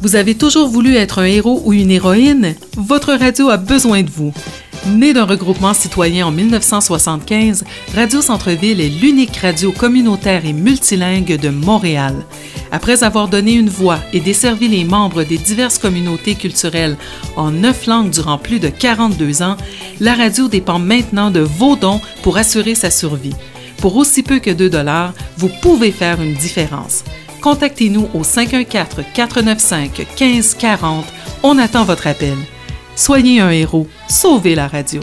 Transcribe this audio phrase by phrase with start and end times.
[0.00, 2.54] Vous avez toujours voulu être un héros ou une héroïne?
[2.76, 4.32] Votre radio a besoin de vous.
[4.86, 7.64] Née d'un regroupement citoyen en 1975,
[7.96, 12.14] Radio Centre-Ville est l'unique radio communautaire et multilingue de Montréal.
[12.70, 16.96] Après avoir donné une voix et desservi les membres des diverses communautés culturelles
[17.34, 19.56] en neuf langues durant plus de 42 ans,
[19.98, 23.34] la radio dépend maintenant de vos dons pour assurer sa survie.
[23.78, 27.02] Pour aussi peu que 2 dollars, vous pouvez faire une différence.
[27.40, 31.02] Contactez-nous au 514-495-1540.
[31.42, 32.36] On attend votre appel.
[32.96, 33.86] Soyez un héros.
[34.08, 35.02] Sauvez la radio.